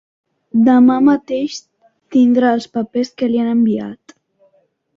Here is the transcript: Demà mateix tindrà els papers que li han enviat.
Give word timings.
Demà 0.69 0.95
mateix 1.09 1.59
tindrà 2.17 2.55
els 2.59 2.67
papers 2.79 3.15
que 3.21 3.31
li 3.33 3.43
han 3.45 3.53
enviat. 3.53 4.19